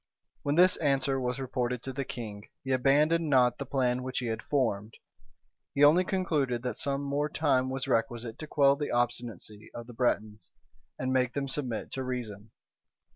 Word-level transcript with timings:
When 0.41 0.55
this 0.55 0.77
answer 0.77 1.19
was 1.19 1.37
reported 1.37 1.83
to 1.83 1.93
the 1.93 2.03
king, 2.03 2.49
he 2.63 2.71
abandoned 2.71 3.29
not 3.29 3.59
the 3.59 3.67
plan 3.67 4.01
which 4.01 4.17
he 4.17 4.25
had 4.25 4.41
formed; 4.41 4.95
he 5.75 5.83
only 5.83 6.03
concluded 6.03 6.63
that 6.63 6.79
some 6.79 7.03
more 7.03 7.29
time 7.29 7.69
was 7.69 7.87
requisite 7.87 8.39
to 8.39 8.47
quell 8.47 8.75
the 8.75 8.89
obstinacy 8.89 9.69
of 9.75 9.85
the 9.85 9.93
Bretons, 9.93 10.49
and 10.97 11.13
make 11.13 11.33
them 11.35 11.47
submit 11.47 11.91
to 11.91 12.03
reason. 12.03 12.49